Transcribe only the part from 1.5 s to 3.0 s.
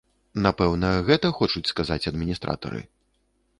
сказаць адміністратары?